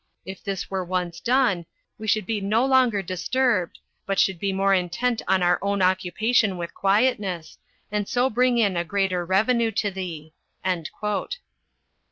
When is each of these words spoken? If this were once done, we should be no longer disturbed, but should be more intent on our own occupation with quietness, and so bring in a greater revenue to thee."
If 0.25 0.43
this 0.43 0.67
were 0.71 0.83
once 0.83 1.19
done, 1.19 1.67
we 1.99 2.07
should 2.07 2.25
be 2.25 2.41
no 2.41 2.65
longer 2.65 3.03
disturbed, 3.03 3.77
but 4.07 4.17
should 4.17 4.39
be 4.39 4.51
more 4.51 4.73
intent 4.73 5.21
on 5.27 5.43
our 5.43 5.59
own 5.61 5.79
occupation 5.83 6.57
with 6.57 6.73
quietness, 6.73 7.59
and 7.91 8.07
so 8.07 8.27
bring 8.27 8.57
in 8.57 8.75
a 8.75 8.83
greater 8.83 9.23
revenue 9.23 9.69
to 9.73 9.91
thee." 9.91 10.33